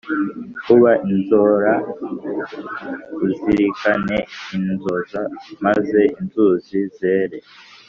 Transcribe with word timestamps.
kuba 0.63 0.91
inzora 1.11 1.71
Uzirikane 3.25 4.17
inzoza 4.55 5.21
Maze 5.65 5.99
inzuzi 6.19 6.79
zere. 6.97 7.37